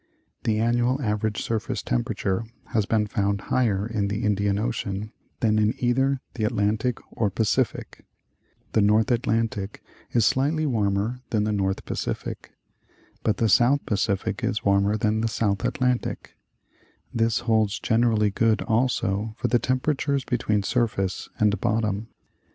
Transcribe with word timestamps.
The 0.45 0.57
annual 0.59 0.99
average 0.99 1.43
surface 1.43 1.83
temperature 1.83 2.43
has 2.69 2.87
been 2.87 3.05
found 3.05 3.39
higher 3.53 3.85
in 3.85 4.07
the 4.07 4.23
Indian 4.23 4.57
Ocean 4.57 5.11
than 5.41 5.59
in 5.59 5.75
either 5.77 6.19
the 6.33 6.43
Atlantic 6.43 6.97
or 7.11 7.29
Pacific; 7.29 8.03
the 8.71 8.81
North 8.81 9.11
Atlantic 9.11 9.83
is 10.09 10.25
slightly 10.25 10.65
warmer 10.65 11.19
than 11.29 11.43
the 11.43 11.51
North 11.51 11.85
Pacific, 11.85 12.51
but 13.21 13.37
the 13.37 13.47
South 13.47 13.85
Pacific 13.85 14.43
is 14.43 14.65
warmer 14.65 14.97
than 14.97 15.21
the 15.21 15.27
South 15.27 15.63
Atlantic; 15.63 16.35
this 17.13 17.41
holds 17.41 17.77
gen 17.77 18.01
erallvgood 18.01 18.67
also 18.67 19.35
for 19.37 19.49
the 19.49 19.59
temperatures 19.59 20.25
between 20.25 20.63
surface 20.63 21.29
and 21.39 21.61
bottom. 21.61 22.07